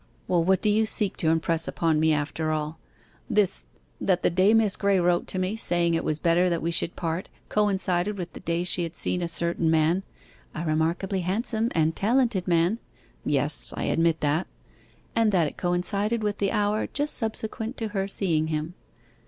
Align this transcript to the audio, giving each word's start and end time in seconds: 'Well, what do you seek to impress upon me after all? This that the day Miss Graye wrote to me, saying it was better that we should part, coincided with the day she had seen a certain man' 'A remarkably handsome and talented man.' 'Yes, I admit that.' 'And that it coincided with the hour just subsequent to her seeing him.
'Well, 0.27 0.43
what 0.43 0.63
do 0.63 0.69
you 0.71 0.87
seek 0.87 1.15
to 1.17 1.29
impress 1.29 1.67
upon 1.67 1.99
me 1.99 2.11
after 2.11 2.49
all? 2.49 2.79
This 3.29 3.67
that 4.01 4.23
the 4.23 4.31
day 4.31 4.51
Miss 4.55 4.75
Graye 4.75 4.99
wrote 4.99 5.27
to 5.27 5.37
me, 5.37 5.55
saying 5.55 5.93
it 5.93 6.03
was 6.03 6.17
better 6.17 6.49
that 6.49 6.63
we 6.63 6.71
should 6.71 6.95
part, 6.95 7.29
coincided 7.49 8.17
with 8.17 8.33
the 8.33 8.39
day 8.39 8.63
she 8.63 8.81
had 8.81 8.95
seen 8.95 9.21
a 9.21 9.27
certain 9.27 9.69
man' 9.69 10.01
'A 10.55 10.65
remarkably 10.65 11.19
handsome 11.19 11.69
and 11.75 11.95
talented 11.95 12.47
man.' 12.47 12.79
'Yes, 13.23 13.75
I 13.77 13.83
admit 13.83 14.21
that.' 14.21 14.47
'And 15.15 15.31
that 15.33 15.47
it 15.47 15.55
coincided 15.57 16.23
with 16.23 16.39
the 16.39 16.51
hour 16.51 16.87
just 16.87 17.13
subsequent 17.15 17.77
to 17.77 17.89
her 17.89 18.07
seeing 18.07 18.47
him. 18.47 18.73